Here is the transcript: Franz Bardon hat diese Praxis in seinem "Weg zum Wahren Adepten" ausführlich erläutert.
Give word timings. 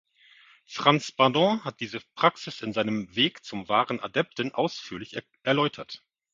Franz 0.65 1.11
Bardon 1.11 1.63
hat 1.63 1.79
diese 1.79 2.01
Praxis 2.15 2.61
in 2.61 2.73
seinem 2.73 3.15
"Weg 3.15 3.45
zum 3.45 3.69
Wahren 3.69 3.99
Adepten" 3.99 4.51
ausführlich 4.51 5.15
erläutert. 5.43 6.03